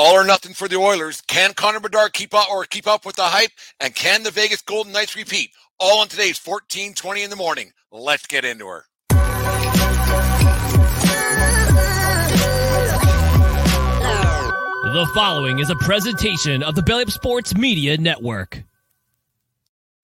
[0.00, 1.22] All or nothing for the Oilers.
[1.22, 3.50] Can Connor Bedard keep up or keep up with the hype?
[3.80, 5.50] And can the Vegas Golden Knights repeat?
[5.80, 7.72] All on today's 1420 in the morning.
[7.90, 8.84] Let's get into her.
[14.84, 18.62] The following is a presentation of the Belly Up Sports Media Network.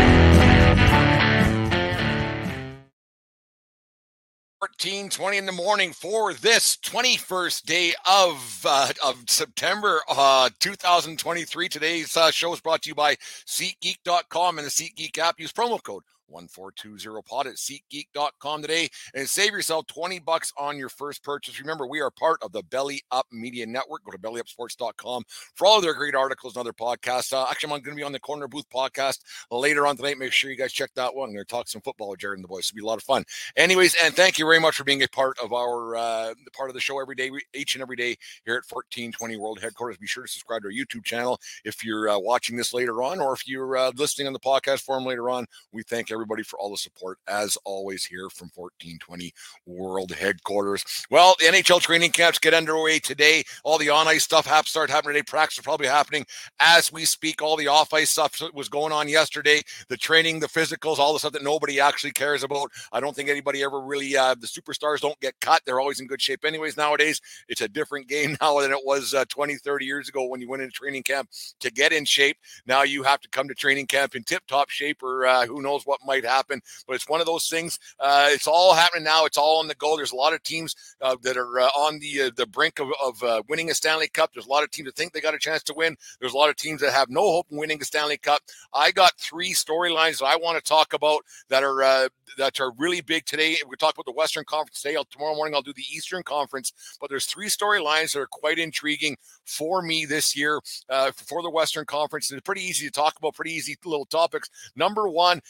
[4.60, 11.70] 1420 in the morning for this 21st day of uh, of September uh, 2023.
[11.70, 13.16] Today's uh, show is brought to you by
[13.46, 15.40] SeatGeek.com and the SeatGeek app.
[15.40, 21.24] Use promo code 1420pod at SeatGeek.com today and save yourself 20 bucks on your first
[21.24, 21.60] purchase.
[21.60, 24.04] Remember, we are part of the Belly Up Media Network.
[24.04, 25.24] Go to bellyupsports.com
[25.56, 27.34] for all of their great articles and other podcasts.
[27.34, 29.20] Uh, actually, I'm going to be on the Corner Booth podcast
[29.52, 30.18] later on tonight.
[30.18, 31.30] Make sure you guys check that one.
[31.30, 32.70] I'm going to talk some football with Jared and the boys.
[32.70, 33.24] It'll be a lot of fun.
[33.56, 36.74] Anyways, and thank you very much for being a part of our uh, part of
[36.74, 39.98] the show every day, each and every day here at 1420 World Headquarters.
[39.98, 43.20] Be sure to subscribe to our YouTube channel if you're uh, watching this later on,
[43.20, 45.46] or if you're uh, listening on the podcast form later on.
[45.72, 49.34] We thank everybody for all the support as always here from 1420
[49.66, 50.84] World Headquarters.
[51.12, 53.44] Well, the NHL training camps get underway today.
[53.64, 55.24] All the on ice stuff have start happening today.
[55.24, 56.26] Practice is probably happening
[56.60, 57.42] as we speak.
[57.42, 59.62] All the off ice stuff was going on yesterday.
[59.90, 62.72] The training, the physicals, all the stuff that nobody actually cares about.
[62.92, 64.16] I don't think anybody ever really.
[64.16, 65.62] Uh, the superstars don't get cut.
[65.66, 66.78] They're always in good shape, anyways.
[66.78, 67.20] Nowadays,
[67.50, 70.50] it's a different game now than it was uh, 20, 30 years ago when you
[70.50, 71.30] went into training camp
[71.60, 72.38] to get in shape.
[72.66, 75.62] Now you have to come to training camp in tip top shape, or uh, who
[75.62, 76.62] knows what might happen.
[76.88, 77.80] But it's one of those things.
[78.00, 79.26] Uh, it's all happening now.
[79.26, 79.96] It's all on the go.
[79.96, 82.90] There's a lot of teams uh, that are uh, on the uh, the brink of,
[83.04, 84.32] of uh, winning a Stanley Cup.
[84.34, 85.96] There's a lot of teams that think they got a chance to win.
[86.20, 88.42] There's a lot of teams that have no hope in winning a Stanley Cup.
[88.74, 92.72] I got three storylines that I want to talk about that are uh, that are
[92.78, 93.58] really big today.
[93.68, 94.96] We talk about the Western Conference today.
[94.96, 96.74] I'll, tomorrow morning I'll do the Eastern Conference.
[97.00, 101.86] But there's three storylines that are quite intriguing for me this year for the Western
[101.86, 102.32] Conference.
[102.32, 103.36] It's pretty easy to talk about.
[103.36, 104.50] Pretty easy little topics.
[104.76, 105.42] Number one,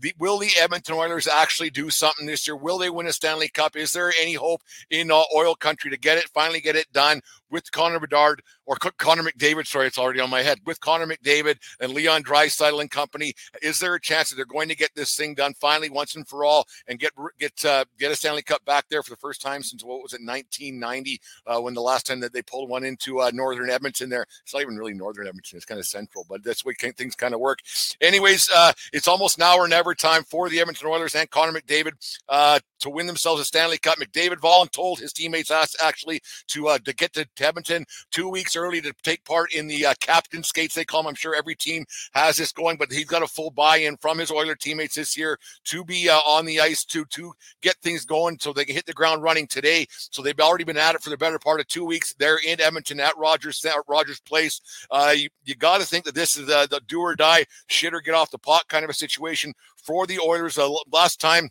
[0.00, 2.56] the, will the Edmonton Oilers actually do something this year?
[2.56, 3.76] Will they win a Stanley Cup?
[3.76, 7.20] Is there any hope in uh, oil country to get it, finally get it done
[7.54, 9.66] with Connor Bedard or Connor McDavid?
[9.66, 10.58] Sorry, it's already on my head.
[10.66, 13.32] With Connor McDavid and Leon Draisaitl and company,
[13.62, 16.26] is there a chance that they're going to get this thing done finally once and
[16.26, 19.40] for all and get get uh, get a Stanley Cup back there for the first
[19.40, 22.84] time since what was it 1990 uh, when the last time that they pulled one
[22.84, 24.26] into uh, northern Edmonton there?
[24.42, 27.14] It's not even really northern Edmonton; it's kind of central, but that's the way things
[27.14, 27.60] kind of work.
[28.00, 31.92] Anyways, uh, it's almost now or never time for the Edmonton Oilers and Connor McDavid
[32.28, 33.98] uh, to win themselves a Stanley Cup.
[33.98, 38.80] McDavid volunteered his teammates asked actually to uh, to get to Edmonton two weeks early
[38.80, 41.10] to take part in the uh, captain skates they call them.
[41.10, 44.30] I'm sure every team has this going, but he's got a full buy-in from his
[44.30, 48.38] Oiler teammates this year to be uh, on the ice to to get things going
[48.40, 49.86] so they can hit the ground running today.
[49.90, 52.14] So they've already been at it for the better part of two weeks.
[52.18, 54.60] They're in Edmonton at Rogers at Rogers Place.
[54.90, 57.94] Uh, you, you got to think that this is the, the do or die, shit
[57.94, 60.58] or get off the pot kind of a situation for the Oilers.
[60.58, 61.50] Uh, last time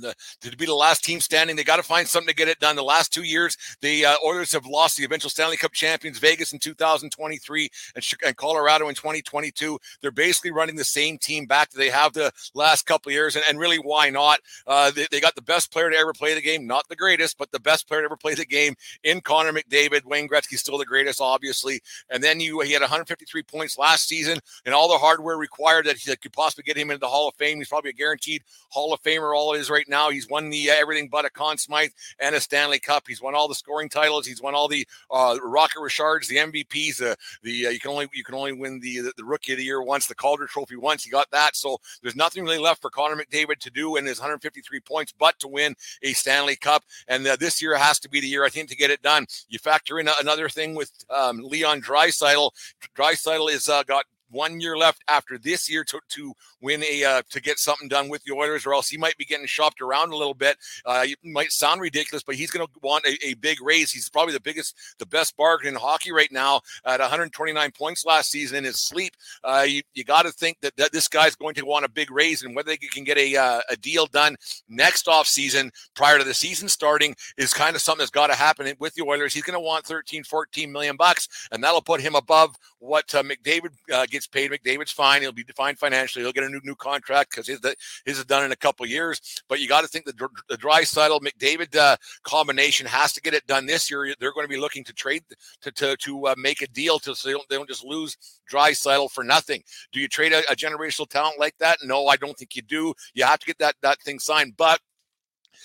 [0.00, 1.56] the, to be the last team standing.
[1.56, 2.76] They got to find something to get it done.
[2.76, 6.52] The last two years, the uh, Oilers have lost the eventual Stanley Cup champions, Vegas
[6.52, 9.78] in 2023 and, and, Colorado in 2022.
[10.00, 13.36] They're basically running the same team back that they have the last couple years.
[13.36, 14.40] And, and really, why not?
[14.66, 17.38] Uh, they, they, got the best player to ever play the game, not the greatest,
[17.38, 20.04] but the best player to ever play the game in Connor McDavid.
[20.04, 21.80] Wayne Gretzky's still the greatest, obviously.
[22.10, 25.96] And then you he had 153 points last season and all the hardware required that,
[25.96, 27.58] he, that could possibly get him into the Hall of Fame.
[27.58, 30.10] He's probably a guaranteed Hall of Famer, all it is right right now.
[30.10, 33.04] He's won the uh, everything but a Conn Smythe and a Stanley Cup.
[33.06, 34.26] He's won all the scoring titles.
[34.26, 36.98] He's won all the uh, Rocket Richards, the MVPs.
[36.98, 39.58] The the uh, you can only you can only win the, the, the Rookie of
[39.58, 41.04] the Year once, the Calder Trophy once.
[41.04, 41.56] He got that.
[41.56, 45.38] So there's nothing really left for Connor McDavid to do in his 153 points, but
[45.40, 46.84] to win a Stanley Cup.
[47.08, 49.26] And uh, this year has to be the year I think to get it done.
[49.48, 52.50] You factor in another thing with um, Leon Draisaitl.
[52.96, 54.04] Draisaitl is uh, got
[54.34, 58.08] one year left after this year to, to win a uh, to get something done
[58.08, 60.58] with the Oilers, or else he might be getting shopped around a little bit.
[60.84, 63.90] Uh, it might sound ridiculous, but he's going to want a, a, big raise.
[63.90, 68.30] He's probably the biggest, the best bargain in hockey right now at 129 points last
[68.30, 69.14] season in his sleep.
[69.42, 72.10] Uh, you, you got to think that, that this guy's going to want a big
[72.10, 74.36] raise, and whether they can get a uh, a deal done
[74.68, 78.34] next off season prior to the season starting is kind of something that's got to
[78.34, 79.34] happen with the Oilers.
[79.34, 83.22] He's going to want 13, 14 million bucks, and that'll put him above what uh,
[83.22, 84.50] McDavid uh, gets paid.
[84.50, 86.22] McDavid's fine; he'll be defined financially.
[86.24, 87.60] He'll get a new new contract because his
[88.04, 89.42] his is done in a couple years.
[89.48, 93.46] But you got to think the the Draisaitl McDavid uh, combination has to get it
[93.46, 94.14] done this year.
[94.20, 95.24] They're going to be looking to trade
[95.62, 98.16] to to to uh, make a deal to so they don't, they don't just lose
[98.50, 99.62] Draisaitl for nothing.
[99.92, 101.78] Do you trade a, a generational talent like that?
[101.82, 102.94] No, I don't think you do.
[103.14, 104.80] You have to get that that thing signed, but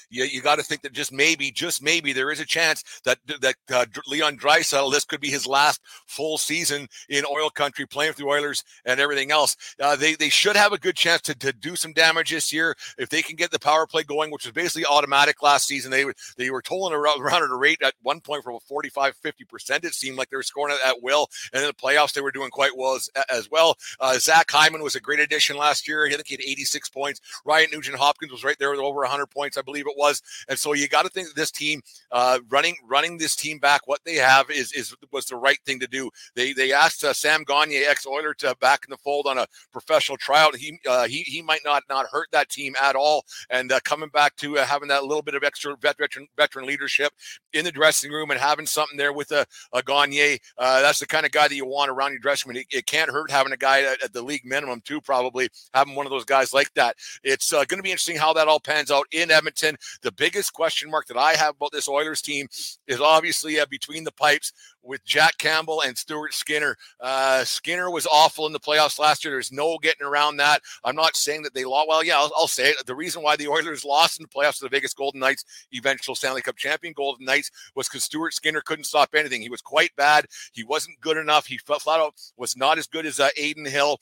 [0.10, 3.20] you, you got to think that just maybe, just maybe, there is a chance that
[3.42, 8.14] that uh, Leon Draisaitl, this could be his last full season in oil country, playing
[8.14, 9.56] for the Oilers and everything else.
[9.82, 12.76] Uh, they they should have a good chance to, to do some damage this year
[12.98, 15.92] if they can get the power play going, which was basically automatic last season.
[15.92, 16.06] They
[16.38, 19.84] they were tolling around, at a rate at one point from 45, 50 percent.
[19.84, 22.32] It seemed like they were scoring at, at will, and in the playoffs they were
[22.32, 23.78] doing quite well as, as well.
[24.00, 26.06] Uh, Zach Hyman was a great addition last year.
[26.06, 27.22] I think he had 86 points.
[27.46, 30.22] Ryan Nugent Hopkins was right there with over 100 points, I believe it was.
[30.48, 31.82] And so you got to think that this team,
[32.12, 35.80] uh, running running this team back, what they have is is was the right thing
[35.80, 36.10] to do.
[36.36, 39.48] They they asked uh, Sam Gagner, ex Oiler, to back in the fold on a
[39.72, 40.56] professional tryout.
[40.56, 43.26] He uh, he he might not not hurt that team at all.
[43.50, 47.12] And uh, coming back to uh, having that little bit of extra veteran veteran leadership
[47.54, 51.08] in the dressing room and having something there with a, a Gagner, uh, that's the
[51.08, 52.58] kind of guy that you want around your dressing room.
[52.58, 55.02] It, it can't hurt having a guy at, at, the league minimum too.
[55.02, 56.96] Probably having one of those guys like that.
[57.24, 59.69] It's going to be interesting how that all pans out in Edmonton.
[60.02, 62.48] The biggest question mark that I have about this Oilers team
[62.88, 64.52] is obviously uh, between the pipes
[64.84, 66.76] with Jack Campbell and Stuart Skinner.
[67.00, 69.34] Uh, Skinner was awful in the playoffs last year.
[69.34, 70.62] There's no getting around that.
[70.84, 71.88] I'm not saying that they lost.
[71.88, 72.86] Well, yeah, I'll, I'll say it.
[72.86, 76.16] The reason why the Oilers lost in the playoffs to the Vegas Golden Knights, eventual
[76.16, 79.42] Stanley Cup champion Golden Knights, was because Stuart Skinner couldn't stop anything.
[79.42, 80.26] He was quite bad.
[80.54, 81.46] He wasn't good enough.
[81.46, 84.00] He flat out was not as good as uh, Adin Hill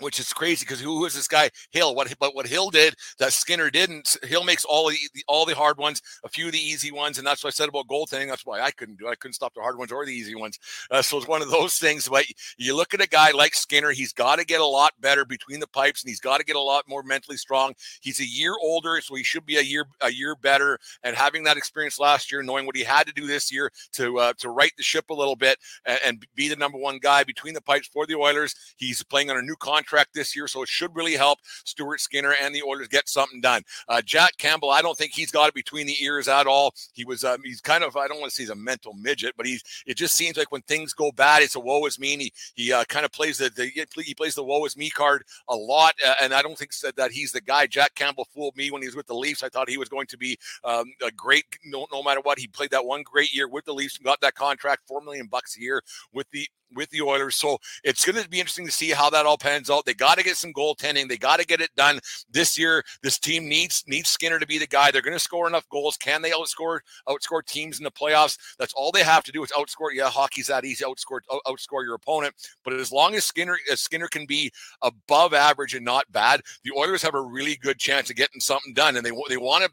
[0.00, 1.94] which is crazy because who is this guy Hill?
[1.94, 4.16] What but what Hill did that Skinner didn't.
[4.22, 4.96] Hill makes all the,
[5.28, 7.68] all the hard ones, a few of the easy ones, and that's what I said
[7.68, 8.28] about goaltending.
[8.28, 9.10] That's why I couldn't do it.
[9.10, 10.58] I couldn't stop the hard ones or the easy ones.
[10.90, 12.08] Uh, so it's one of those things.
[12.08, 12.24] But
[12.56, 15.60] you look at a guy like Skinner, he's got to get a lot better between
[15.60, 17.74] the pipes, and he's got to get a lot more mentally strong.
[18.00, 20.78] He's a year older, so he should be a year a year better.
[21.02, 24.18] And having that experience last year, knowing what he had to do this year to
[24.18, 27.24] uh, to right the ship a little bit and, and be the number one guy
[27.24, 30.46] between the pipes for the Oilers, he's playing on a new contract contract this year,
[30.46, 33.62] so it should really help Stuart Skinner and the Oilers get something done.
[33.88, 36.72] Uh, Jack Campbell, I don't think he's got it between the ears at all.
[36.92, 39.34] He was, um, he's kind of, I don't want to say he's a mental midget,
[39.36, 42.16] but he's, it just seems like when things go bad, it's a woe is me.
[42.16, 43.70] He, he uh, kind of plays the, the,
[44.02, 45.94] he plays the woe is me card a lot.
[46.06, 47.66] Uh, and I don't think that, that he's the guy.
[47.66, 49.42] Jack Campbell fooled me when he was with the Leafs.
[49.42, 52.38] I thought he was going to be um, a great, no, no matter what.
[52.38, 55.26] He played that one great year with the Leafs and got that contract, four million
[55.26, 55.82] bucks a year
[56.12, 57.36] with the with the Oilers.
[57.36, 59.84] So it's going to be interesting to see how that all pans out.
[59.84, 61.08] They got to get some goaltending.
[61.08, 62.00] They got to get it done
[62.30, 62.84] this year.
[63.02, 64.90] This team needs needs Skinner to be the guy.
[64.90, 65.96] They're going to score enough goals.
[65.96, 68.38] Can they outscore outscore teams in the playoffs?
[68.58, 69.90] That's all they have to do is outscore.
[69.92, 70.84] Yeah, hockey's that easy.
[70.84, 72.34] Outscore outscore your opponent.
[72.64, 74.52] But as long as Skinner as Skinner can be
[74.82, 78.74] above average and not bad, the Oilers have a really good chance of getting something
[78.74, 78.96] done.
[78.96, 79.70] And they they want to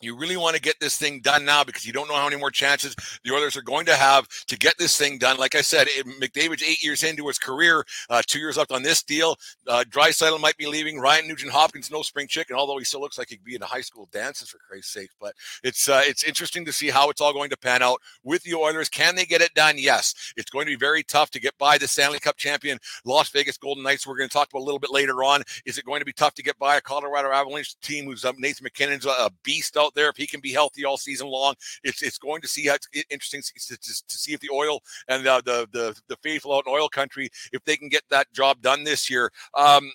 [0.00, 2.36] you really want to get this thing done now because you don't know how many
[2.36, 5.36] more chances the Oilers are going to have to get this thing done.
[5.36, 8.82] Like I said, it, McDavid's eight years into his career, uh, two years left on
[8.82, 9.36] this deal.
[9.66, 10.98] Uh, Draisaitl might be leaving.
[10.98, 13.62] Ryan Nugent Hopkins, no spring chicken, although he still looks like he could be in
[13.62, 15.10] a high school dances for Christ's sake.
[15.20, 18.42] But it's uh, it's interesting to see how it's all going to pan out with
[18.42, 18.88] the Oilers.
[18.88, 19.74] Can they get it done?
[19.78, 20.32] Yes.
[20.36, 23.58] It's going to be very tough to get by the Stanley Cup champion Las Vegas
[23.58, 24.06] Golden Knights.
[24.06, 25.42] We're going to talk about a little bit later on.
[25.66, 28.64] Is it going to be tough to get by a Colorado Avalanche team who's Nathan
[28.64, 30.08] MacKinnon's a beast out there?
[30.08, 31.54] If he can be healthy all season long,
[31.84, 34.80] it's it's going to see how it's interesting to, to, to see if the oil
[35.08, 38.32] and the, the the the faithful out in oil country if they can get that
[38.32, 39.30] job done this year.
[39.54, 39.90] Um,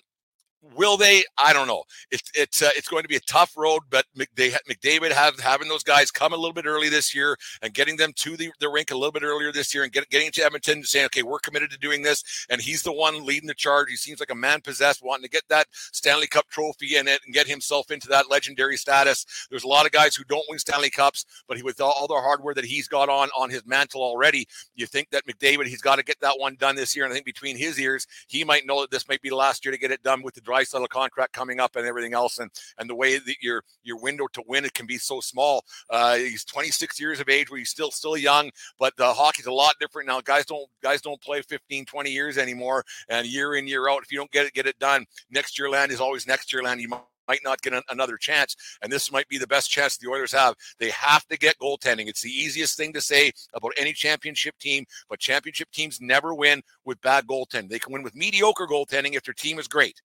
[0.74, 1.24] Will they?
[1.36, 1.84] I don't know.
[2.10, 5.68] It's it's uh, it's going to be a tough road, but they McDavid have having
[5.68, 8.68] those guys come a little bit early this year and getting them to the, the
[8.68, 11.22] rink a little bit earlier this year and get, getting to Edmonton and saying, okay,
[11.22, 13.90] we're committed to doing this, and he's the one leading the charge.
[13.90, 17.20] He seems like a man possessed, wanting to get that Stanley Cup trophy and, it
[17.26, 19.46] and get himself into that legendary status.
[19.50, 22.06] There's a lot of guys who don't win Stanley Cups, but he, with all, all
[22.06, 25.82] the hardware that he's got on on his mantle already, you think that McDavid he's
[25.82, 27.04] got to get that one done this year.
[27.04, 29.64] And I think between his ears, he might know that this might be the last
[29.64, 32.50] year to get it done with the Draisaitl contract coming up and everything else, and
[32.78, 35.64] and the way that your your window to win it can be so small.
[35.90, 39.52] Uh, he's 26 years of age, where he's still still young, but the hockey's a
[39.52, 40.20] lot different now.
[40.20, 44.02] Guys don't guys don't play 15, 20 years anymore, and year in year out.
[44.02, 46.62] If you don't get it get it done, next year land is always next year
[46.62, 46.80] land.
[46.80, 46.88] You
[47.28, 48.56] might not get another chance.
[48.82, 50.54] And this might be the best chance the Oilers have.
[50.78, 52.06] They have to get goaltending.
[52.06, 56.62] It's the easiest thing to say about any championship team, but championship teams never win
[56.84, 57.70] with bad goaltending.
[57.70, 60.00] They can win with mediocre goaltending if their team is great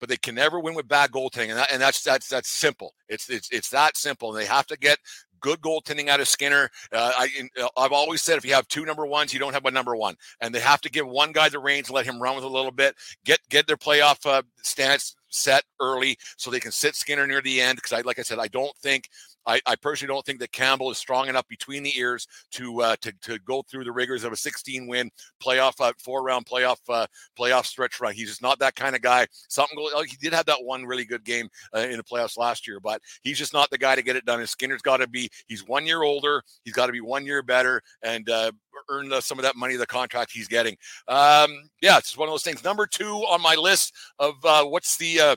[0.00, 2.94] but they can never win with bad goaltending, and, that, and that's that's that's simple.
[3.08, 4.30] It's it's it's that simple.
[4.30, 4.98] And they have to get
[5.40, 6.70] good goaltending out of Skinner.
[6.92, 7.28] Uh, I,
[7.76, 10.16] I've always said if you have two number ones, you don't have a number one,
[10.40, 12.70] and they have to give one guy the reins, let him run with a little
[12.70, 17.40] bit, get get their playoff uh, stance set early so they can sit Skinner near
[17.40, 17.76] the end.
[17.76, 19.08] Because I, like I said, I don't think
[19.46, 22.96] I, I, personally don't think that Campbell is strong enough between the ears to uh,
[23.00, 25.10] to to go through the rigors of a 16 win
[25.42, 27.06] playoff uh, four round playoff uh,
[27.38, 28.14] playoff stretch run.
[28.14, 29.26] He's just not that kind of guy.
[29.48, 32.80] Something he did have that one really good game uh, in the playoffs last year,
[32.80, 34.40] but he's just not the guy to get it done.
[34.40, 36.42] And Skinner's got to be he's one year older.
[36.64, 38.52] He's got to be one year better and uh,
[38.88, 40.76] earn some of that money, the contract he's getting.
[41.08, 42.62] Um, yeah, it's one of those things.
[42.62, 45.36] Number two on my list of uh, what's the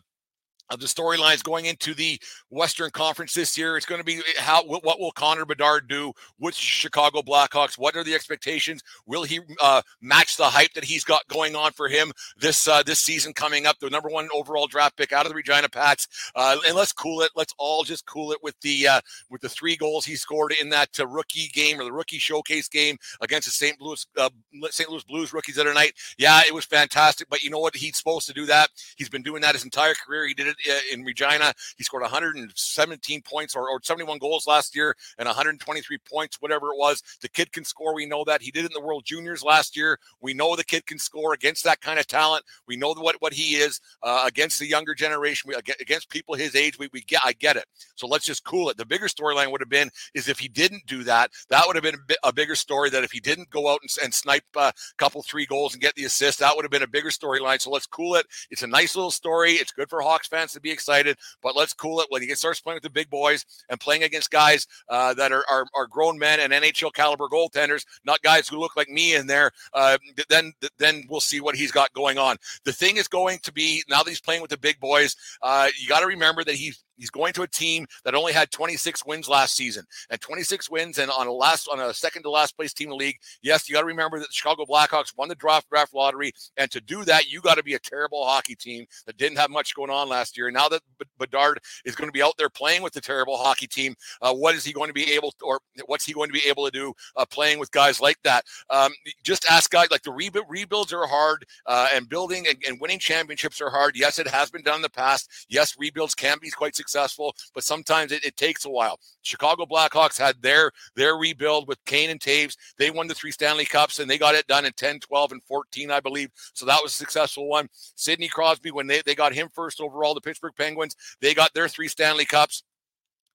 [0.74, 3.78] of the storylines going into the Western Conference this year.
[3.78, 7.78] It's going to be eh, how what, will Connor Bedard do with Chicago Blackhawks?
[7.78, 8.82] What are the expectations?
[9.06, 12.84] Will he uh, match the hype that he's got going on for him this uh,
[12.84, 13.78] this season coming up?
[13.80, 16.08] The number one overall draft pick out of the Regina Pats.
[16.36, 17.32] Uh, and let's cool it.
[17.36, 20.70] Let's all just cool it with the uh, with the three goals he scored in
[20.70, 23.80] that uh, rookie game or the rookie showcase game against the St.
[23.80, 24.30] Louis uh,
[24.72, 24.90] St.
[24.90, 25.94] Louis Blues rookies the other night.
[26.18, 27.30] Yeah, it was fantastic.
[27.30, 27.76] But you know what?
[27.76, 28.70] He's supposed to do that.
[28.98, 30.26] He's been doing that his entire career.
[30.26, 30.56] He did it
[30.92, 31.54] in Regina.
[31.78, 36.78] He scored 117 points or, or 71 goals last year and 123 points, whatever it
[36.78, 37.04] was.
[37.22, 37.94] The kid can score.
[37.94, 38.42] We know that.
[38.42, 40.00] He did it in the World Juniors last year.
[40.22, 42.44] We know the kid can score against that kind of talent.
[42.68, 46.56] We know what, what he is uh, against the younger generation, we, against people his
[46.56, 46.78] age.
[46.78, 47.66] We, we get, I get it.
[47.96, 48.78] So let's just cool it.
[48.78, 51.84] The bigger storyline would have been is if he didn't do that, that would have
[51.84, 52.90] been a, bit, a bigger story.
[52.90, 55.96] That if he didn't go out and, and snipe a couple three goals and get
[55.96, 57.62] the assist, that would have been a bigger storyline.
[57.62, 58.26] So let's cool it.
[58.50, 59.54] It's a nice little story.
[59.54, 62.62] It's good for Hawks fans to be excited, but let's cool it when he starts
[62.62, 66.18] playing with the big boys and playing against guys uh, that are, are, are grown
[66.18, 69.52] men and NHL caliber goaltenders, not guys who look like me in there.
[69.74, 69.98] Uh,
[70.30, 72.38] then then we'll see what he's got going on.
[72.64, 75.16] The thing is going to be now that he's playing with the big boys.
[75.42, 78.52] Uh, you got to remember that he's He's going to a team that only had
[78.52, 82.30] 26 wins last season, and 26 wins, and on a last on a second to
[82.30, 83.18] last place team in the league.
[83.42, 86.70] Yes, you got to remember that the Chicago Blackhawks won the draft draft lottery, and
[86.72, 89.76] to do that, you got to be a terrible hockey team that didn't have much
[89.76, 90.52] going on last year.
[90.52, 90.82] Now that
[91.20, 94.56] Bedard is going to be out there playing with the terrible hockey team, uh, what
[94.56, 96.72] is he going to be able, to, or what's he going to be able to
[96.72, 98.46] do uh, playing with guys like that?
[98.70, 98.92] Um,
[99.24, 103.00] just ask guys like the rebuild, rebuilds are hard, uh, and building and, and winning
[103.00, 103.96] championships are hard.
[103.96, 105.30] Yes, it has been done in the past.
[105.50, 109.00] Yes, rebuilds can be quite successful, but sometimes it, it, takes a while.
[109.22, 112.56] Chicago Blackhawks had their their rebuild with Kane and Toews.
[112.78, 115.44] They won the three Stanley Cups and they got it done in 10, 12, and
[115.44, 116.30] 14, I believe.
[116.54, 117.70] So that was a successful one.
[117.96, 121.68] Sidney Crosby, when they, they got him first overall, the Pittsburgh Penguins, they got their
[121.68, 122.64] three Stanley Cups.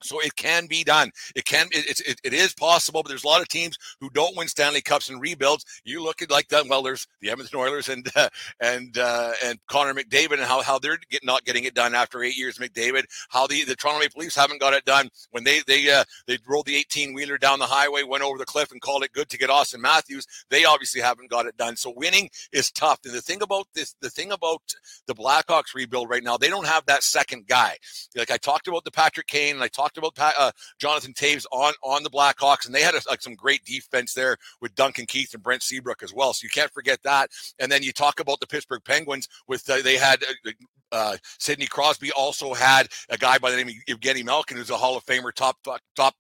[0.03, 1.11] So it can be done.
[1.35, 1.67] It can.
[1.73, 4.81] It, it, it is possible, but there's a lot of teams who don't win Stanley
[4.81, 5.65] Cups and rebuilds.
[5.85, 6.67] You look at like that.
[6.69, 8.29] Well, there's the Edmonton Oilers and uh,
[8.61, 12.23] and uh, and Connor McDavid and how, how they're get, not getting it done after
[12.23, 12.59] eight years.
[12.59, 16.05] McDavid, how the, the Toronto Maple Leafs haven't got it done when they they uh,
[16.27, 19.13] they rolled the 18 wheeler down the highway, went over the cliff, and called it
[19.13, 20.27] good to get Auston Matthews.
[20.51, 21.77] They obviously haven't got it done.
[21.77, 23.01] So winning is tough.
[23.05, 24.63] And the thing about this, the thing about
[25.07, 27.77] the Blackhawks rebuild right now, they don't have that second guy.
[28.17, 30.15] Like I talked about the Patrick Kane, and I talked about.
[30.19, 34.15] Uh, Jonathan Toews on on the Blackhawks, and they had a, like some great defense
[34.15, 36.33] there with Duncan Keith and Brent Seabrook as well.
[36.33, 37.31] So you can't forget that.
[37.59, 40.23] And then you talk about the Pittsburgh Penguins with uh, they had.
[40.47, 40.51] Uh,
[40.91, 44.77] uh, Sidney Crosby also had a guy by the name of Evgeny Malkin, who's a
[44.77, 46.15] Hall of Famer, top top top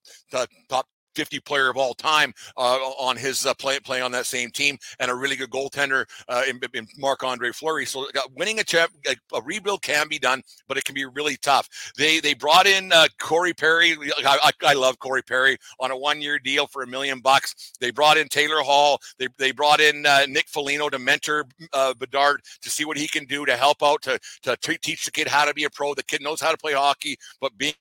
[0.68, 4.50] top 50 player of all time uh, on his uh, play play on that same
[4.50, 6.86] team, and a really good goaltender uh, in, in
[7.22, 7.86] Andre Fleury.
[7.86, 11.36] So winning a, champ, a, a, rebuild can be done, but it can be really
[11.36, 11.68] tough.
[11.96, 13.96] They they brought in uh, Corey Perry.
[14.24, 17.72] I, I, love Corey Perry on a one year deal for a million bucks.
[17.80, 19.00] They brought in Taylor Hall.
[19.18, 23.08] They they brought in uh, Nick Foligno to mentor uh, Bedard to see what he
[23.08, 25.94] can do to help out to to teach the kid how to be a pro.
[25.94, 27.74] The kid knows how to play hockey, but being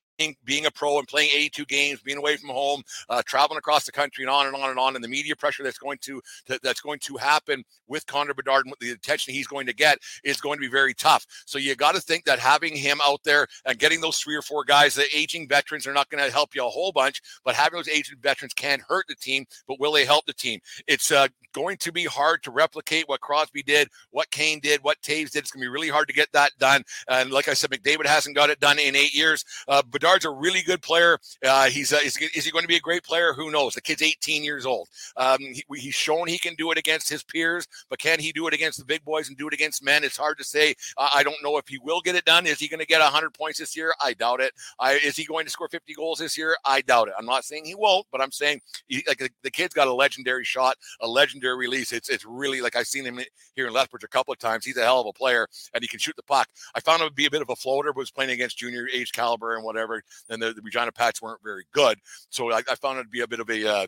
[0.44, 3.92] being a pro and playing 82 games, being away from home, uh, traveling across the
[3.92, 6.22] country, and on and on and on, and the media pressure that's going to,
[6.64, 10.42] that's going to happen with Connor Bedard and the attention he's going to get is
[10.42, 11.26] going to be very tough.
[11.46, 14.42] So you got to think that having him out there and getting those three or
[14.42, 17.56] four guys, the aging veterans, are not going to help you a whole bunch, but
[17.56, 19.46] having those aging veterans can hurt the team.
[19.68, 20.60] But will they help the team?
[20.88, 25.02] It's uh, going to be hard to replicate what Crosby did, what Kane did, what
[25.02, 25.40] Toews did.
[25.40, 26.84] It's going to be really hard to get that done.
[27.08, 29.44] And like I said, McDavid hasn't got it done in eight years.
[29.68, 31.20] Uh, Bedard's a really good player.
[31.46, 33.34] Uh, he's uh, is, is, he going to be a great player?
[33.34, 33.74] Who knows?
[33.74, 34.88] The kid's 18 years old.
[35.18, 38.48] Um, he, he's shown he can do it against his peers, but can he do
[38.48, 40.06] it against the big boys and do it against men?
[40.06, 40.76] It's hard to say.
[40.98, 42.48] I don't know if he will get it done.
[42.48, 43.94] Is he going to get 100 points this year?
[44.02, 44.54] I doubt it.
[44.80, 46.56] I, is he going to score 50 goals this year?
[46.64, 47.14] I doubt it.
[47.20, 49.94] I'm not saying he won't, but I'm saying he, like the, the kid's got a
[49.94, 51.92] legendary shot, a legendary release.
[51.92, 53.20] It's it's really like I've seen him
[53.56, 54.64] here in Lethbridge a couple of times.
[54.64, 56.48] He's a hell of a player, and he can shoot the puck.
[56.76, 58.88] I found him to be a bit of a floater, but was playing against junior
[58.94, 59.97] age caliber and whatever.
[59.98, 62.00] Were and the, the Regina Pats weren't very good.
[62.30, 63.88] So I, I found it to be a bit of a uh,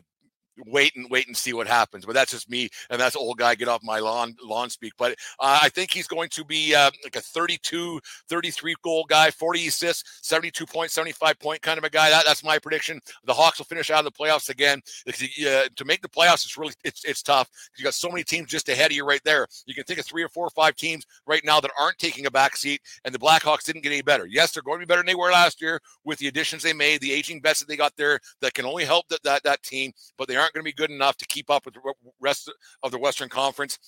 [0.66, 2.04] wait and wait and see what happens.
[2.04, 4.92] But that's just me, and that's old guy get off my lawn lawn speak.
[4.98, 9.30] But uh, I think he's going to be uh, like a 32, 33 goal guy,
[9.30, 12.10] 40 assists, 72 point, 75 point kind of a guy.
[12.10, 13.00] That, that's my prediction.
[13.24, 14.80] The Hawks will finish out of the playoffs again.
[15.08, 17.48] Uh, to make the playoffs, it's really it's it's tough.
[17.76, 19.46] You got so many teams just ahead of you right there.
[19.66, 22.26] You can think of three or four or five teams right now that aren't taking
[22.26, 24.26] a back seat, and the Blackhawks didn't get any better.
[24.26, 26.72] Yes, they're going to be better than they were last year with the additions they
[26.72, 29.62] made, the aging vets that they got there that can only help that that, that
[29.62, 31.80] team, but they aren't going to be good enough to keep up with the
[32.20, 32.52] rest
[32.82, 33.78] of the Western Conference.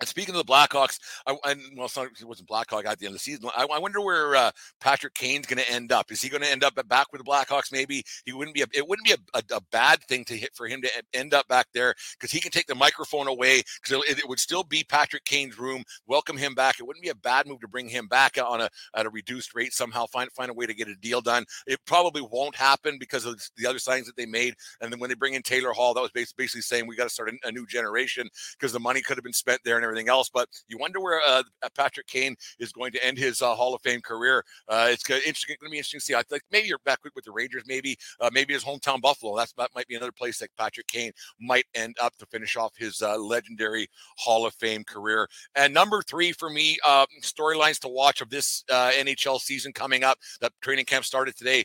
[0.00, 3.14] And speaking of the Blackhawks, I, well, not, it wasn't Blackhawk at the end of
[3.14, 3.50] the season.
[3.56, 4.50] I, I wonder where uh,
[4.80, 6.12] Patrick Kane's going to end up.
[6.12, 7.72] Is he going to end up back with the Blackhawks?
[7.72, 8.62] Maybe he wouldn't be.
[8.62, 11.34] A, it wouldn't be a, a, a, bad thing to hit for him to end
[11.34, 13.62] up back there because he can take the microphone away.
[13.82, 15.82] Because it, it, would still be Patrick Kane's room.
[16.06, 16.78] Welcome him back.
[16.78, 19.54] It wouldn't be a bad move to bring him back on a at a reduced
[19.54, 20.06] rate somehow.
[20.06, 21.44] Find find a way to get a deal done.
[21.66, 24.54] It probably won't happen because of the other signings that they made.
[24.80, 27.10] And then when they bring in Taylor Hall, that was basically saying we got to
[27.10, 30.08] start a, a new generation because the money could have been spent there and everything
[30.08, 30.28] else.
[30.28, 33.74] But you wonder where uh, uh, Patrick Kane is going to end his uh, Hall
[33.74, 34.44] of Fame career.
[34.68, 36.14] Uh, it's going to be interesting to see.
[36.14, 39.36] I think maybe you're back with, the Rangers, maybe uh, maybe his hometown Buffalo.
[39.36, 42.76] That's, that might be another place that Patrick Kane might end up to finish off
[42.76, 45.28] his uh, legendary Hall of Fame career.
[45.56, 46.78] And number three for me,
[47.22, 50.18] storylines to watch of this NHL season coming up.
[50.40, 51.64] That training camp started today.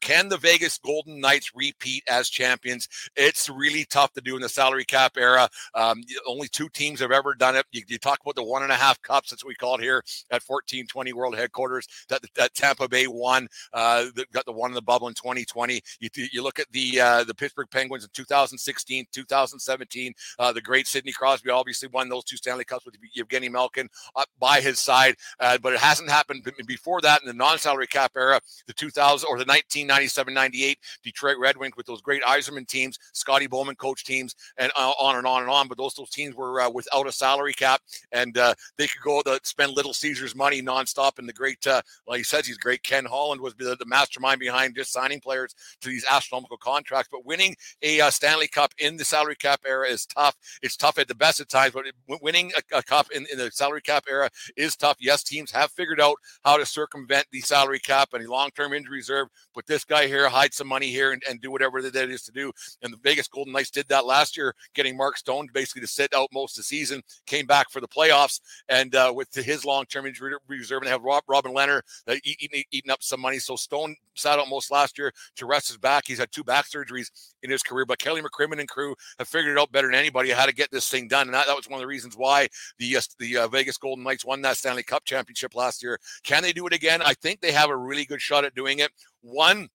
[0.00, 2.88] can the Vegas Golden Knights repeat as champions?
[3.16, 5.48] It's really tough to do in the salary cap era.
[5.74, 8.76] Um, only two teams have ever done You, you talk about the one and a
[8.76, 9.98] half cups, that's what we call it here
[10.30, 14.82] at 1420 World Headquarters, that, that Tampa Bay won, uh, got the one in the
[14.82, 15.80] bubble in 2020.
[16.00, 20.86] You, you look at the uh, the Pittsburgh Penguins in 2016, 2017, uh, the great
[20.86, 25.16] Sidney Crosby obviously won those two Stanley Cups with Evgeny Malkin up by his side,
[25.40, 29.38] uh, but it hasn't happened before that in the non-salary cap era, the 2000 or
[29.38, 34.70] the 1997-98 Detroit Red Wings with those great Yzerman teams, Scotty Bowman coach teams, and
[34.76, 35.68] uh, on and on and on.
[35.68, 39.22] But those those teams were uh, without a salary cap, and uh, they could go
[39.22, 41.18] to spend Little Caesars money nonstop.
[41.18, 42.82] And the great, uh, well, he says he's great.
[42.82, 47.08] Ken Holland was the, the, mastermind behind just signing players to these astronomical contracts.
[47.10, 50.36] But winning a uh, Stanley Cup in the salary cap era is tough.
[50.62, 53.38] It's tough at the best of times, but it, winning a, a cup in, in,
[53.38, 54.96] the salary cap era is tough.
[55.00, 58.96] Yes, teams have figured out how to circumvent the salary cap and the long-term injury
[58.96, 59.28] reserve.
[59.54, 62.32] But this guy here hide some money here and, and do whatever that is to
[62.32, 62.52] do.
[62.82, 66.14] And the Vegas Golden Knights did that last year, getting Mark Stone basically to sit
[66.14, 67.02] out most of the season.
[67.26, 71.24] Came back for the playoffs, and uh, with his long-term injury reserve, and have Rob,
[71.28, 73.38] Robin Lehner uh, eating, eating up some money.
[73.38, 76.04] So Stone sat out most last year to rest his back.
[76.06, 77.10] He's had two back surgeries
[77.42, 80.30] in his career, but Kelly McCrimmon and crew have figured it out better than anybody
[80.30, 82.48] how to get this thing done, and that, that was one of the reasons why
[82.78, 85.98] the uh, the uh, Vegas Golden Knights won that Stanley Cup championship last year.
[86.22, 87.02] Can they do it again?
[87.02, 88.90] I think they have a really good shot at doing it.
[89.22, 89.68] One,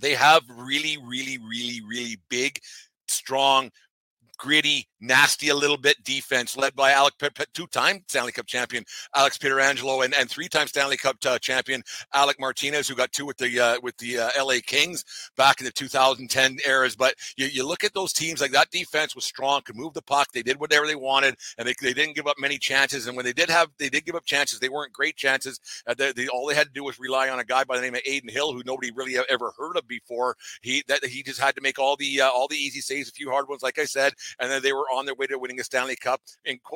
[0.00, 2.58] they have really, really, really, really big,
[3.08, 3.70] strong,
[4.40, 7.14] gritty, nasty a little bit defense led by Alec,
[7.52, 11.82] two-time Stanley Cup champion Alex Pietrangelo and, and three-time Stanley Cup uh, champion
[12.14, 15.04] Alec Martinez, who got two with the uh, with the uh, LA Kings
[15.36, 16.96] back in the 2010 eras.
[16.96, 20.02] But you, you look at those teams like that defense was strong, could move the
[20.02, 23.06] puck, they did whatever they wanted, and they, they didn't give up many chances.
[23.06, 25.60] And when they did have they did give up chances, they weren't great chances.
[25.86, 27.82] Uh, they, they, all they had to do was rely on a guy by the
[27.82, 30.36] name of Adin Hill, who nobody really ever heard of before.
[30.62, 33.12] He that he just had to make all the uh, all the easy saves, a
[33.12, 35.60] few hard ones, like I said, and then they were on their way to winning
[35.60, 36.20] a Stanley Cup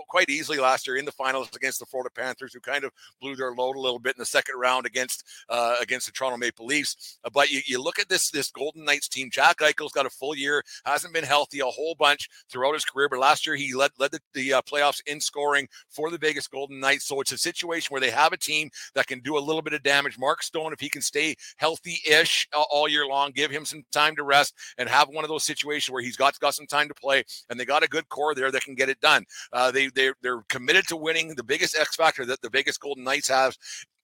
[0.08, 3.36] quite easily last year in the finals against the Florida Panthers, who kind of blew
[3.36, 6.66] their load a little bit in the second round against uh, against the Toronto Maple
[6.66, 7.18] Leafs.
[7.24, 9.28] Uh, but you, you look at this this Golden Knights team.
[9.30, 13.08] Jack Eichel's got a full year, hasn't been healthy a whole bunch throughout his career,
[13.08, 16.48] but last year he led led the, the uh, playoffs in scoring for the Vegas
[16.48, 17.06] Golden Knights.
[17.06, 19.72] So it's a situation where they have a team that can do a little bit
[19.72, 20.18] of damage.
[20.18, 24.22] Mark Stone, if he can stay healthy-ish all year long, give him some time to
[24.22, 27.24] rest and have one of those situations where he's got got some time to play,
[27.50, 29.24] and they got a good core there that can get it done.
[29.52, 31.34] Uh, they they they're committed to winning.
[31.34, 33.56] The biggest X factor that the Vegas Golden Knights have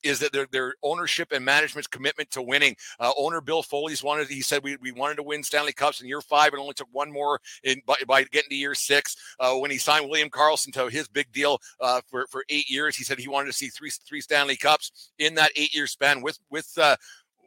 [0.03, 2.77] is that their, their ownership and management's commitment to winning.
[2.99, 6.09] Uh, owner Bill Foley's wanted, he said, we, we wanted to win Stanley Cups in
[6.09, 9.17] year five and only took one more in by, by getting to year six.
[9.39, 12.97] Uh, when he signed William Karlsson to his big deal uh, for, for eight years,
[12.97, 16.23] he said he wanted to see three, three Stanley Cups in that eight year span
[16.23, 16.97] with, with, uh,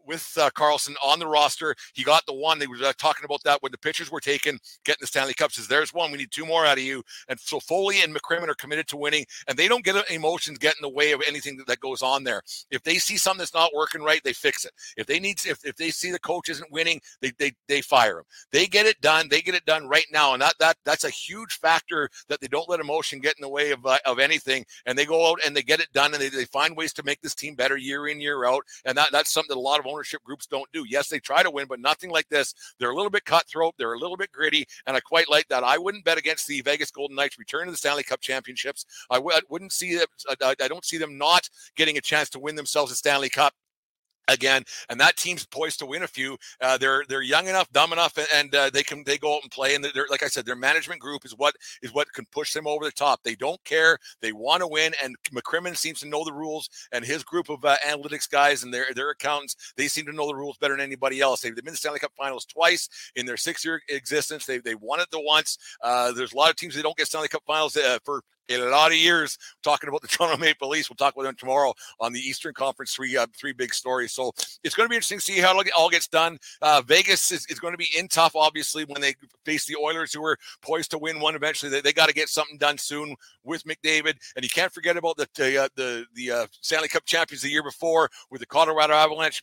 [0.05, 1.75] with uh, Karlsson on the roster.
[1.93, 2.59] He got the one.
[2.59, 5.51] They were uh, talking about that when the pitchers were taken, getting the Stanley Cup.
[5.51, 6.11] Says there's one.
[6.11, 7.03] We need two more out of you.
[7.27, 10.75] And so Foley and McCrimmon are committed to winning, and they don't get emotions get
[10.75, 12.41] in the way of anything that, that goes on there.
[12.71, 14.71] If they see something that's not working right, they fix it.
[14.97, 18.19] If they need, if, if they see the coach isn't winning, they they they fire
[18.19, 18.25] him.
[18.51, 19.27] They get it done.
[19.29, 22.47] They get it done right now, and that that that's a huge factor that they
[22.47, 25.39] don't let emotion get in the way of uh, of anything, and they go out
[25.45, 27.77] and they get it done, and they, they find ways to make this team better
[27.77, 30.71] year in year out, and that that's something that a lot of ownership groups don't
[30.71, 30.86] do.
[30.88, 32.53] Yes, they try to win, but nothing like this.
[32.79, 33.75] They're a little bit cutthroat.
[33.77, 35.63] They're a little bit gritty, and I quite like that.
[35.63, 38.86] I wouldn't bet against the Vegas Golden Knights return to the Stanley Cup championships.
[39.10, 40.08] I w- I wouldn't see them.
[40.41, 43.53] I, I don't see them not getting a chance to win themselves a Stanley Cup
[44.27, 46.38] again and that team's poised to win a few.
[46.62, 49.41] Uh, they're they're young enough dumb enough and, and uh, they can they go out
[49.43, 52.25] and play and they're like i said their management group is what is what can
[52.31, 53.21] push them over the top.
[53.23, 53.97] They don't care.
[54.21, 57.63] They want to win and mccrimmon seems to know the rules and his group of
[57.65, 60.83] uh, analytics guys and their their accountants they seem to know the rules better than
[60.86, 61.41] anybody else.
[61.41, 64.45] They've been the stanley cup finals twice in their six year existence.
[64.45, 65.57] They, they won it the once.
[65.81, 68.58] Uh, there's a lot of teams that don't get stanley cup finals uh, for a
[68.58, 70.89] lot of years talking about the Toronto Maple Leafs.
[70.89, 72.93] We'll talk about them tomorrow on the Eastern Conference.
[72.93, 74.12] Three uh, three big stories.
[74.12, 74.32] So
[74.63, 76.38] it's going to be interesting to see how it all gets done.
[76.62, 80.13] Uh, Vegas is, is, going to be in tough, obviously, when they face the Oilers,
[80.13, 81.69] who are poised to win one eventually.
[81.69, 85.17] They, they got to get something done soon with McDavid, and you can't forget about
[85.17, 88.93] the the uh, the, the uh, Stanley Cup champions the year before with the Colorado
[88.93, 89.41] Avalanche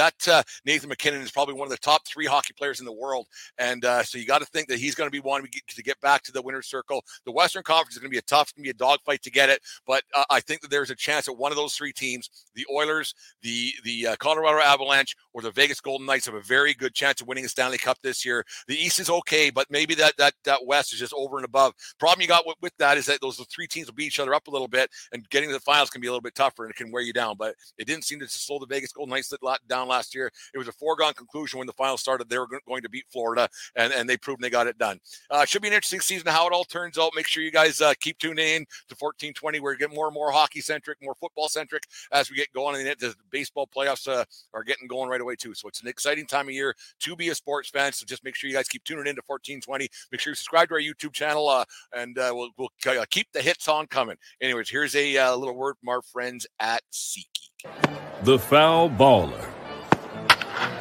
[0.00, 2.92] that uh, Nathan MacKinnon is probably one of the top three hockey players in the
[2.92, 3.26] world,
[3.58, 6.00] and uh, so you got to think that he's going to be wanting to get
[6.00, 7.04] back to the winner's circle.
[7.26, 9.30] The Western Conference is going to be a tough, going to be a dogfight to
[9.30, 11.92] get it, but uh, I think that there's a chance that one of those three
[11.92, 16.40] teams, the Oilers, the the uh, Colorado Avalanche, or the Vegas Golden Knights, have a
[16.40, 18.44] very good chance of winning a Stanley Cup this year.
[18.68, 21.74] The East is okay, but maybe that that that West is just over and above.
[21.98, 24.34] Problem you got with, with that is that those three teams will beat each other
[24.34, 26.64] up a little bit, and getting to the finals can be a little bit tougher
[26.64, 27.36] and it can wear you down.
[27.38, 29.32] But it didn't seem to slow the Vegas Golden Knights
[29.68, 30.30] down last year.
[30.54, 32.28] It was a foregone conclusion when the final started.
[32.28, 35.00] They were going to beat Florida, and, and they proved they got it done.
[35.30, 37.12] Uh, should be an interesting season how it all turns out.
[37.14, 39.60] Make sure you guys uh, keep tuning in to 1420.
[39.60, 42.86] We're getting more and more hockey centric, more football centric as we get going.
[42.86, 44.24] And the baseball playoffs uh,
[44.54, 45.54] are getting going right away, too.
[45.54, 47.92] So it's an exciting time of year to be a sports fan.
[47.92, 49.88] So just make sure you guys keep tuning in to 1420.
[50.12, 53.28] Make sure you subscribe to our YouTube channel, uh, and uh, we'll, we'll uh, keep
[53.32, 54.16] the hits on coming.
[54.40, 57.98] Anyways, here's a little word from our friends at SeatGeek.
[58.22, 59.46] The foul baller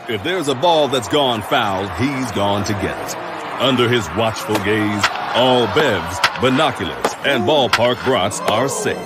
[0.09, 3.15] if there's a ball that's gone foul, he's gone to get it.
[3.61, 8.97] Under his watchful gaze, all bevs, binoculars, and ballpark brats are safe.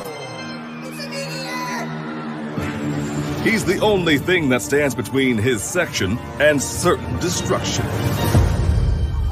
[3.43, 7.85] He's the only thing that stands between his section and certain destruction.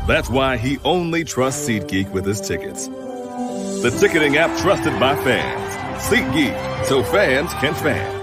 [0.07, 2.88] That's why he only trusts SeatGeek with his tickets.
[2.88, 6.03] The ticketing app trusted by fans.
[6.03, 8.20] SeatGeek, so fans can fan.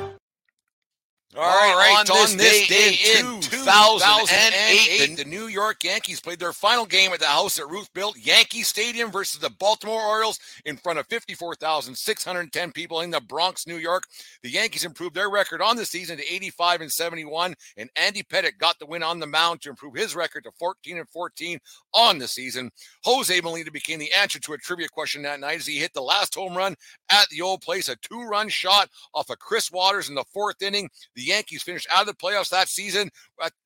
[1.38, 5.84] All right, All right on, on, this, day, day in 2008, the, the New York
[5.84, 9.50] Yankees played their final game at the house that Ruth built, Yankee Stadium versus the
[9.50, 14.04] Baltimore Orioles in front of 54,610 people in the Bronx, New York.
[14.42, 18.58] The Yankees improved their record on the season to 85 and 71, and Andy Pettitte
[18.58, 21.58] got the win on the mound to improve his record to 14 and 14
[21.94, 22.70] on the season.
[23.04, 26.00] Jose Molina became the answer to a trivia question that night as he hit the
[26.00, 26.74] last home run
[27.10, 30.88] at the old place, a two-run shot off of Chris Waters in the fourth inning.
[31.14, 33.10] The Yankees finished out of the playoffs that season,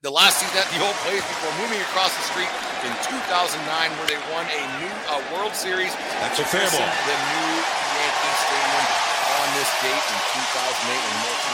[0.01, 2.49] the last season at the old place before moving across the street
[2.89, 3.61] in 2009,
[4.01, 5.93] where they won a new uh, World Series.
[6.25, 6.81] That's a fair ball.
[6.81, 7.82] The new Yankee Stadium on
[9.57, 11.53] this date in 2008 when Multiple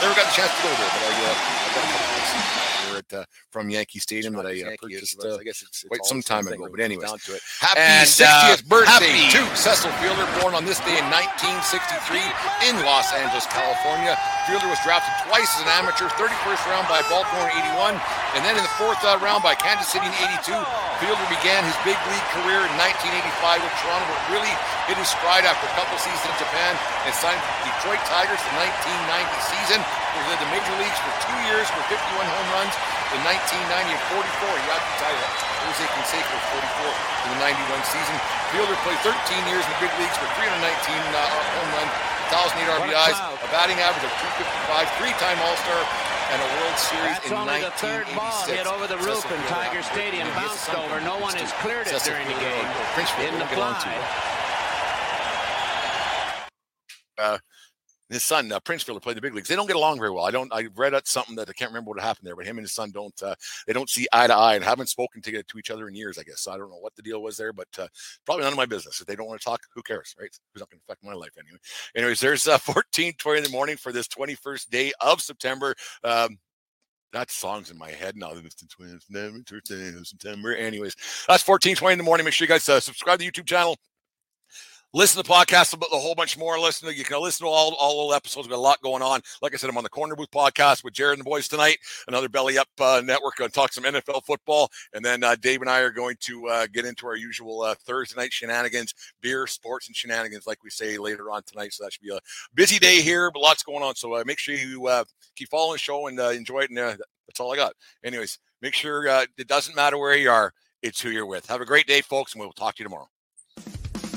[0.00, 2.70] Never got the chance to go there, but I, uh, I got a couple of
[3.00, 5.18] at uh, from Yankee Stadium that I uh, purchased.
[5.22, 6.68] Uh, I guess it's, it's quite some time ago.
[6.70, 7.42] But anyways, down to it.
[7.60, 9.32] Happy and, 60th uh, birthday happy.
[9.36, 12.20] to Cecil Fielder, born on this day in 1963
[12.68, 14.16] in Los Angeles, California.
[14.46, 17.96] Fielder was drafted twice as an amateur, 31st round by Baltimore in 81,
[18.36, 20.89] and then in the fourth uh, round by Kansas City in 82.
[21.00, 24.52] Fielder began his big league career in 1985 with Toronto, but really
[24.84, 26.76] hit his stride after a couple seasons in Japan
[27.08, 29.80] and signed with the Detroit Tigers the 1990 season.
[29.80, 32.74] He led the major leagues for two years with 51 home runs
[33.16, 34.60] in 1990 and 44.
[34.60, 35.24] He got the title.
[35.64, 38.16] Jose Canseco was 44 in the 91 season.
[38.52, 39.16] Fielder played 13
[39.48, 41.92] years in the big leagues with 319 uh, home runs,
[42.28, 45.80] 1,008 RBIs, a batting average of 255, three-time All-Star,
[46.30, 49.40] and a World Series That's in only the third ball hit over the roof in
[49.50, 51.00] Tiger Stadium, bounced over.
[51.00, 52.66] No one has cleared it during the game.
[53.26, 53.82] In the fly.
[57.18, 57.38] Uh,
[58.10, 59.48] his son uh, Prince Fielder played the big leagues.
[59.48, 60.24] They don't get along very well.
[60.24, 60.52] I don't.
[60.52, 62.72] I read out something that I can't remember what happened there, but him and his
[62.72, 63.14] son don't.
[63.22, 63.34] Uh,
[63.66, 66.18] they don't see eye to eye and haven't spoken to, to each other in years.
[66.18, 67.86] I guess so I don't know what the deal was there, but uh,
[68.26, 69.00] probably none of my business.
[69.00, 70.26] If they don't want to talk, who cares, right?
[70.26, 71.58] It's not going to affect my life anyway.
[71.94, 75.74] Anyways, there's uh, 14 20 in the morning for this 21st day of September.
[76.02, 76.38] Um,
[77.12, 78.32] that song's in my head now.
[80.04, 80.54] September.
[80.54, 80.96] Anyways,
[81.28, 82.24] that's 14 20 in the morning.
[82.24, 83.76] Make sure you guys uh, subscribe to the YouTube channel
[84.92, 86.58] listen to the podcast the whole bunch more.
[86.58, 88.46] Listen to you can listen to all all the episodes.
[88.46, 89.20] We've got a lot going on.
[89.42, 91.78] Like I said, I'm on the Corner Booth podcast with Jared and the boys tonight.
[92.08, 93.36] Another Belly Up uh, network.
[93.36, 96.48] Going to talk some NFL football, and then uh, Dave and I are going to
[96.48, 100.70] uh, get into our usual uh, Thursday night shenanigans, beer, sports, and shenanigans, like we
[100.70, 101.72] say later on tonight.
[101.72, 102.20] So that should be a
[102.54, 103.94] busy day here, but lots going on.
[103.94, 105.04] So uh, make sure you uh,
[105.36, 106.70] keep following the show and enjoy it.
[106.70, 107.74] And that's all I got.
[108.04, 110.52] Anyways, make sure it doesn't matter where you are.
[110.82, 111.46] It's who you're with.
[111.46, 113.08] Have a great day, folks, and we'll talk to you tomorrow.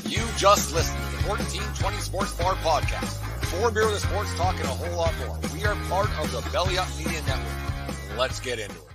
[0.06, 3.18] You just listened to the 1420 Sports Bar Podcast.
[3.46, 5.40] Four beer with sports talking a whole lot more.
[5.54, 8.18] We are part of the Belly Up Media Network.
[8.18, 8.93] Let's get into it.